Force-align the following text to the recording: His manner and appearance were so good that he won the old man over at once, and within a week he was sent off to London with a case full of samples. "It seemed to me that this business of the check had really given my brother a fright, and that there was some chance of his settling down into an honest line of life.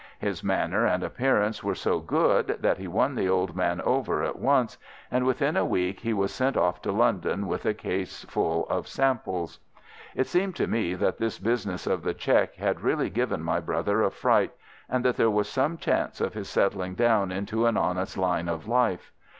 His 0.17 0.43
manner 0.43 0.87
and 0.87 1.03
appearance 1.03 1.63
were 1.63 1.75
so 1.75 1.99
good 1.99 2.57
that 2.61 2.79
he 2.79 2.87
won 2.87 3.13
the 3.13 3.29
old 3.29 3.55
man 3.55 3.79
over 3.81 4.23
at 4.23 4.39
once, 4.39 4.79
and 5.11 5.27
within 5.27 5.55
a 5.55 5.63
week 5.63 5.99
he 5.99 6.11
was 6.11 6.33
sent 6.33 6.57
off 6.57 6.81
to 6.81 6.91
London 6.91 7.45
with 7.45 7.67
a 7.67 7.75
case 7.75 8.23
full 8.25 8.67
of 8.67 8.87
samples. 8.87 9.59
"It 10.15 10.25
seemed 10.25 10.55
to 10.55 10.65
me 10.65 10.95
that 10.95 11.19
this 11.19 11.37
business 11.37 11.85
of 11.85 12.01
the 12.01 12.15
check 12.15 12.55
had 12.55 12.81
really 12.81 13.11
given 13.11 13.43
my 13.43 13.59
brother 13.59 14.01
a 14.01 14.09
fright, 14.09 14.53
and 14.89 15.05
that 15.05 15.17
there 15.17 15.29
was 15.29 15.47
some 15.47 15.77
chance 15.77 16.19
of 16.19 16.33
his 16.33 16.49
settling 16.49 16.95
down 16.95 17.31
into 17.31 17.67
an 17.67 17.77
honest 17.77 18.17
line 18.17 18.49
of 18.49 18.67
life. 18.67 19.11